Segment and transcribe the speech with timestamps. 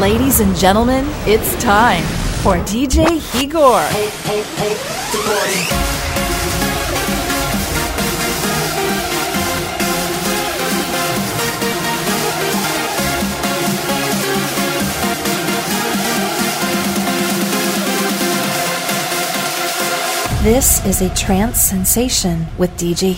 [0.00, 2.02] Ladies and gentlemen, it's time
[2.42, 3.82] for DJ Igor.
[20.42, 23.14] This is a trance sensation with DJ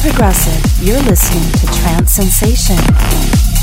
[0.00, 3.53] progressive, you're listening to Trance Sensation.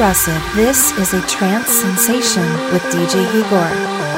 [0.00, 0.42] Progressive.
[0.56, 2.42] This is a trance sensation
[2.72, 4.09] with DJ Igor.